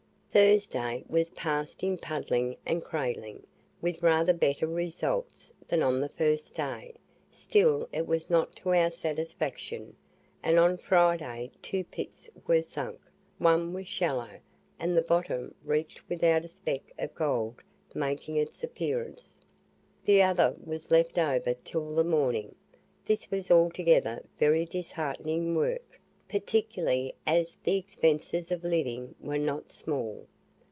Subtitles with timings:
[0.33, 3.45] Thursday was past in puddling and cradling,
[3.81, 6.93] with rather better results than on the first day,
[7.29, 9.93] still it was not to our satisfaction,
[10.41, 13.01] and on Friday two pits were sunk.
[13.39, 14.39] One was shallow,
[14.79, 17.61] and the bottom reached without a speck of gold
[17.93, 19.41] making its appearance.
[20.05, 22.55] The other was left over till the next morning.
[23.03, 25.81] This was altogether very disheartening work,
[26.29, 30.25] particularly as the expenses of living were not small.